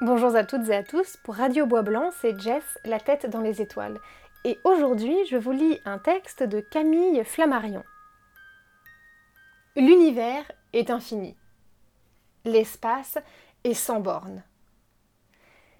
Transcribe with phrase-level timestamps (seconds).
[0.00, 3.40] Bonjour à toutes et à tous, pour Radio Bois Blanc, c'est Jess, la tête dans
[3.40, 4.00] les étoiles.
[4.44, 7.84] Et aujourd'hui, je vous lis un texte de Camille Flammarion.
[9.76, 11.36] L'univers est infini.
[12.44, 13.18] L'espace
[13.62, 14.42] est sans bornes.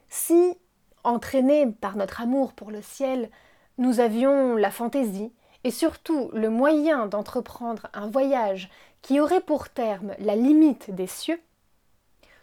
[0.09, 0.57] Si,
[1.03, 3.31] entraînés par notre amour pour le ciel,
[3.79, 5.33] nous avions la fantaisie
[5.65, 8.71] et surtout le moyen d'entreprendre un voyage
[9.03, 11.41] qui aurait pour terme la limite des cieux,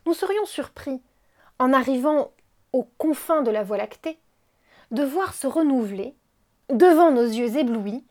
[0.05, 1.01] nous serions surpris
[1.61, 2.31] en arrivant
[2.73, 4.17] aux confins de la Voie lactée,
[4.89, 6.15] de voir se renouveler,
[6.71, 8.03] devant nos yeux éblouis,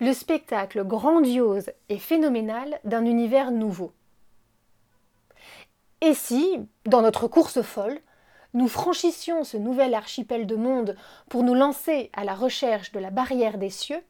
[0.00, 3.92] le spectacle grandiose et phénoménal d'un univers nouveau.
[6.00, 7.98] Et si, dans notre course folle,
[8.54, 10.96] nous franchissions ce nouvel archipel de monde
[11.28, 14.02] pour nous lancer à la recherche de la barrière des cieux,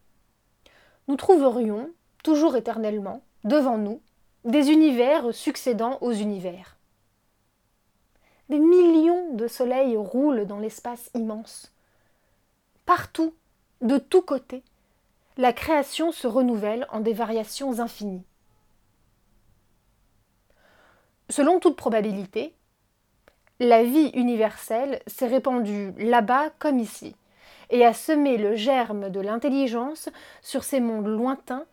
[1.09, 1.91] nous trouverions,
[2.23, 4.01] toujours éternellement, devant nous,
[4.45, 6.76] des univers succédant aux univers.
[8.49, 11.73] Des millions de soleils roulent dans l'espace immense.
[12.85, 13.35] Partout,
[13.81, 14.63] de tous côtés,
[15.37, 18.25] la création se renouvelle en des variations infinies.
[21.29, 22.55] Selon toute probabilité,
[23.59, 27.17] la vie universelle s'est répandue là-bas comme ici,
[27.71, 30.09] et a semé le germe de l'intelligence
[30.41, 31.67] sur ces mondes lointains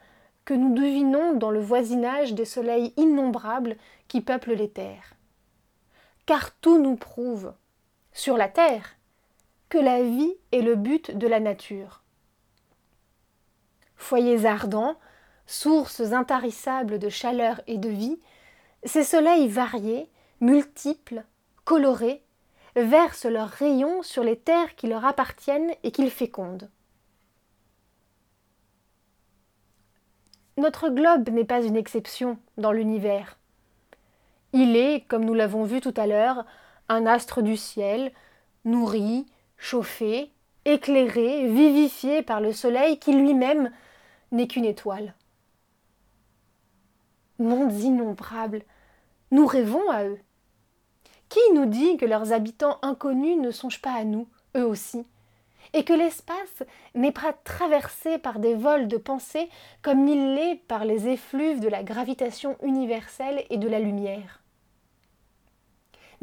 [0.43, 5.13] que nous devinons dans le voisinage des soleils innombrables qui peuplent les terres
[6.25, 7.53] car tout nous prouve,
[8.13, 8.95] sur la terre,
[9.69, 12.03] que la vie est le but de la nature.
[13.95, 14.97] Foyers ardents,
[15.47, 18.19] sources intarissables de chaleur et de vie,
[18.83, 20.09] ces soleils variés,
[20.41, 21.23] multiples,
[21.65, 22.23] colorés,
[22.75, 26.69] versent leurs rayons sur les terres qui leur appartiennent et qu'ils fécondent.
[30.57, 33.37] Notre globe n'est pas une exception dans l'univers.
[34.53, 36.45] Il est, comme nous l'avons vu tout à l'heure,
[36.87, 38.11] un astre du ciel,
[38.65, 39.25] nourri,
[39.57, 40.31] chauffé,
[40.65, 43.71] éclairé, vivifié par le soleil qui lui-même
[44.31, 45.15] n'est qu'une étoile.
[47.39, 48.61] Mondes innombrables,
[49.31, 50.19] nous rêvons à eux.
[51.29, 55.03] Qui nous dit que leurs habitants inconnus ne songent pas à nous, eux aussi,
[55.73, 56.61] et que l'espace
[56.93, 59.49] n'est pas traversé par des vols de pensée
[59.81, 64.42] comme il l'est par les effluves de la gravitation universelle et de la lumière?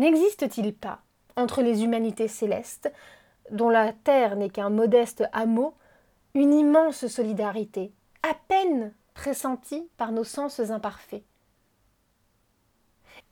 [0.01, 1.03] N'existe-t-il pas,
[1.37, 2.91] entre les humanités célestes,
[3.51, 5.75] dont la terre n'est qu'un modeste hameau,
[6.33, 11.23] une immense solidarité, à peine pressentie par nos sens imparfaits?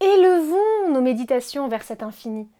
[0.01, 2.51] Élevons nos méditations vers cet infini.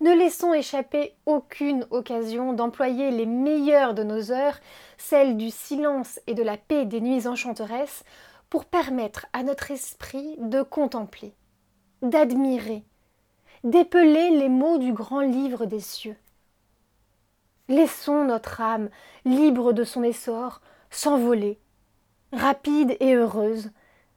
[0.00, 4.60] Ne laissons échapper aucune occasion d'employer les meilleures de nos heures,
[4.96, 8.04] celles du silence et de la paix des nuits enchanteresses,
[8.48, 11.34] pour permettre à notre esprit de contempler,
[12.00, 12.84] d'admirer,
[13.64, 16.16] d'épeler les mots du grand livre des cieux.
[17.68, 18.88] Laissons notre âme,
[19.24, 20.60] libre de son essor,
[20.90, 21.60] s'envoler,
[22.32, 23.70] rapide et heureuse,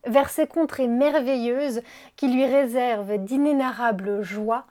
[0.06, 1.82] vers ces contrées merveilleuses
[2.16, 4.66] qui lui réservent d'inénarrables joies,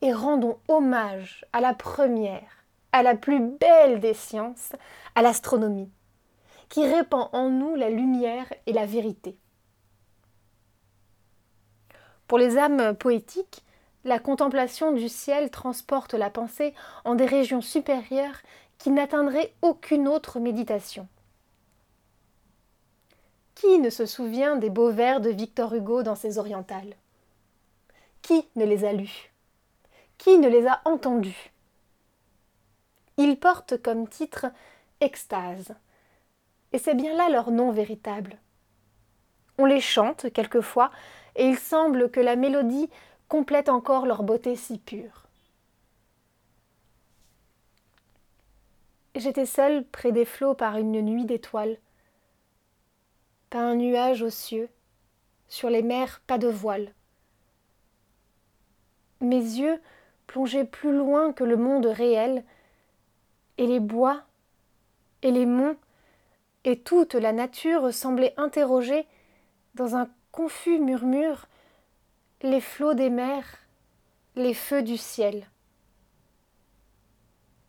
[0.00, 4.72] et rendons hommage à la première, à la plus belle des sciences,
[5.14, 5.90] à l'astronomie,
[6.68, 9.38] qui répand en nous la lumière et la vérité.
[12.26, 13.64] Pour les âmes poétiques,
[14.04, 18.38] la contemplation du ciel transporte la pensée en des régions supérieures
[18.78, 21.08] qui n'atteindraient aucune autre méditation.
[23.54, 26.96] Qui ne se souvient des beaux vers de Victor Hugo dans ses orientales?
[28.20, 29.32] Qui ne les a lus?
[30.18, 31.52] Qui ne les a entendus?
[33.16, 34.46] Ils portent comme titre
[35.00, 35.74] Extase,
[36.72, 38.38] et c'est bien là leur nom véritable.
[39.58, 40.90] On les chante quelquefois,
[41.36, 42.90] et il semble que la mélodie
[43.28, 45.24] complètent encore leur beauté si pure.
[49.14, 51.78] J'étais seule près des flots par une nuit d'étoiles.
[53.50, 54.68] Pas un nuage aux cieux,
[55.48, 56.92] sur les mers pas de voile.
[59.20, 59.80] Mes yeux
[60.26, 62.44] plongeaient plus loin que le monde réel,
[63.56, 64.22] et les bois,
[65.22, 65.76] et les monts,
[66.64, 69.06] et toute la nature semblait interroger,
[69.74, 71.46] dans un confus murmure,
[72.44, 73.56] les flots des mers,
[74.36, 75.48] les feux du ciel.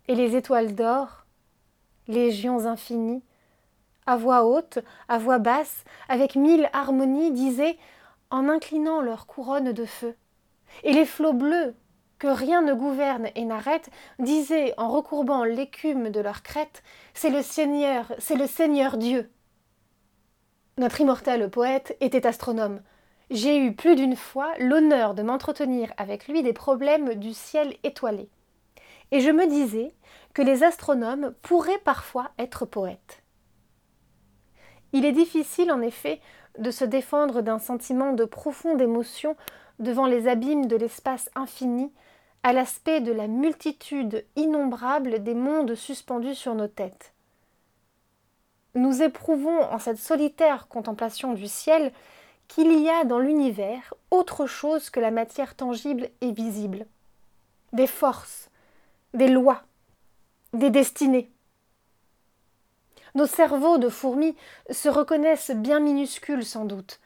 [0.09, 1.25] Et les étoiles d'or,
[2.09, 3.23] légions infinies,
[4.05, 7.77] à voix haute, à voix basse, avec mille harmonies, disaient,
[8.29, 10.13] en inclinant leur couronne de feu.
[10.83, 11.73] Et les flots bleus,
[12.19, 13.89] que rien ne gouverne et n'arrête,
[14.19, 16.83] disaient, en recourbant l'écume de leur crête,
[17.13, 19.31] C'est le Seigneur, c'est le Seigneur Dieu.
[20.77, 22.81] Notre immortel poète était astronome,
[23.29, 28.29] j'ai eu plus d'une fois l'honneur de m'entretenir avec lui des problèmes du ciel étoilé.
[29.11, 29.93] Et je me disais
[30.33, 33.23] que les astronomes pourraient parfois être poètes.
[34.93, 36.21] Il est difficile en effet
[36.57, 39.35] de se défendre d'un sentiment de profonde émotion
[39.79, 41.91] devant les abîmes de l'espace infini,
[42.43, 47.13] à l'aspect de la multitude innombrable des mondes suspendus sur nos têtes.
[48.75, 51.91] Nous éprouvons en cette solitaire contemplation du ciel
[52.47, 56.85] qu'il y a dans l'univers autre chose que la matière tangible et visible.
[57.73, 58.49] Des forces,
[59.13, 59.63] des lois,
[60.53, 61.31] des destinées.
[63.13, 64.35] Nos cerveaux de fourmis
[64.69, 66.99] se reconnaissent bien minuscules sans doute,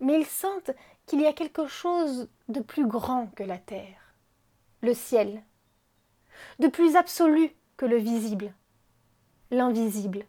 [0.00, 0.72] mais ils sentent
[1.06, 4.14] qu'il y a quelque chose de plus grand que la terre,
[4.82, 5.42] le ciel,
[6.58, 8.52] de plus absolu que le visible,
[9.50, 10.24] l'invisible,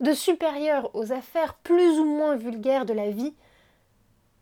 [0.00, 3.34] de supérieur aux affaires plus ou moins vulgaires de la vie,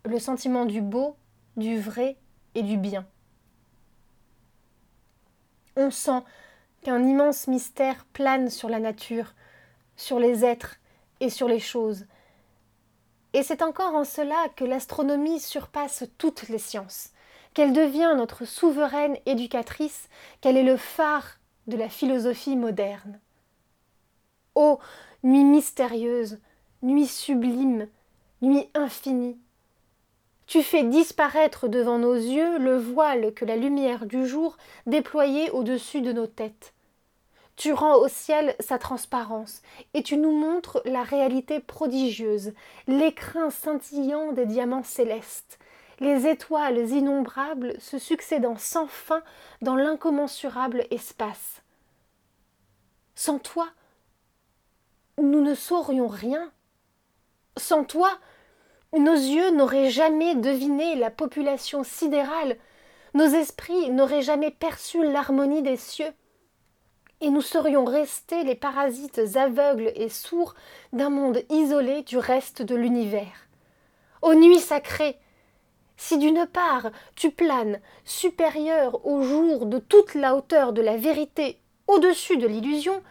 [0.05, 1.15] le sentiment du beau,
[1.57, 2.17] du vrai
[2.55, 3.05] et du bien.
[5.75, 6.21] On sent
[6.81, 9.33] qu'un immense mystère plane sur la nature,
[9.97, 10.77] sur les êtres
[11.19, 12.05] et sur les choses,
[13.33, 17.11] et c'est encore en cela que l'astronomie surpasse toutes les sciences,
[17.53, 20.09] qu'elle devient notre souveraine éducatrice,
[20.41, 23.19] qu'elle est le phare de la philosophie moderne.
[24.55, 24.79] Ô
[25.23, 26.39] nuit mystérieuse,
[26.81, 27.87] nuit sublime,
[28.41, 29.37] nuit infinie,
[30.49, 34.57] tu fais disparaître devant nos yeux le voile que la lumière du jour
[34.87, 36.73] déployait au-dessus de nos têtes.
[37.55, 39.61] Tu rends au ciel sa transparence
[39.93, 42.53] et tu nous montres la réalité prodigieuse,
[42.87, 45.59] l'écrin scintillant des diamants célestes,
[45.99, 49.21] les étoiles innombrables se succédant sans fin
[49.61, 51.61] dans l'incommensurable espace.
[53.13, 53.67] Sans toi,
[55.21, 56.51] nous ne saurions rien.
[57.57, 58.11] Sans toi,
[58.97, 62.57] nos yeux n'auraient jamais deviné la population sidérale,
[63.13, 66.13] nos esprits n'auraient jamais perçu l'harmonie des cieux
[67.21, 70.55] et nous serions restés les parasites aveugles et sourds
[70.93, 73.47] d'un monde isolé du reste de l'univers.
[74.21, 75.17] Ô nuit sacrée
[75.97, 81.59] Si d'une part tu planes, supérieur au jour de toute la hauteur de la vérité,
[81.87, 83.01] au-dessus de l'illusion,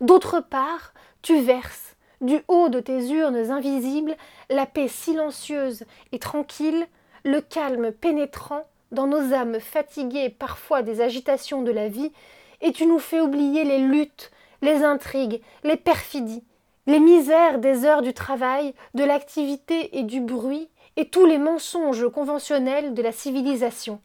[0.00, 0.92] d'autre part
[1.22, 4.16] tu verses, du haut de tes urnes invisibles,
[4.50, 6.86] la paix silencieuse et tranquille,
[7.24, 12.12] le calme pénétrant dans nos âmes fatiguées parfois des agitations de la vie,
[12.60, 14.30] et tu nous fais oublier les luttes,
[14.62, 16.44] les intrigues, les perfidies,
[16.86, 22.08] les misères des heures du travail, de l'activité et du bruit, et tous les mensonges
[22.08, 24.00] conventionnels de la civilisation.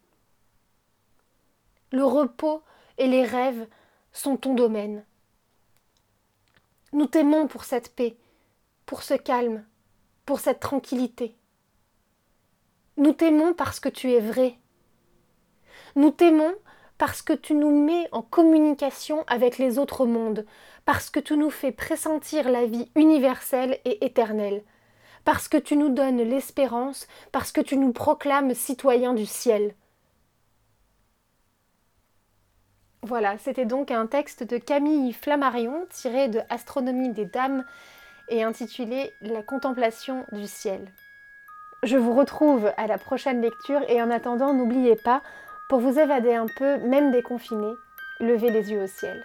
[1.92, 2.62] Le repos
[2.97, 3.68] et les rêves
[4.12, 5.03] sont ton domaine.
[6.91, 8.18] Nous t'aimons pour cette paix,
[8.88, 9.63] pour ce calme,
[10.25, 11.36] pour cette tranquillité.
[12.97, 14.57] Nous t'aimons parce que tu es vrai.
[15.95, 16.53] Nous t'aimons
[16.97, 20.45] parce que tu nous mets en communication avec les autres mondes,
[20.86, 24.63] parce que tu nous fais pressentir la vie universelle et éternelle,
[25.25, 29.75] parce que tu nous donnes l'espérance, parce que tu nous proclames citoyens du ciel.
[33.01, 37.63] Voilà, c'était donc un texte de Camille Flammarion tiré de Astronomie des Dames
[38.28, 40.92] et intitulé La contemplation du ciel.
[41.84, 45.21] Je vous retrouve à la prochaine lecture et en attendant, n'oubliez pas,
[45.69, 47.71] pour vous évader un peu, même déconfiné,
[48.19, 49.23] levez les yeux au ciel.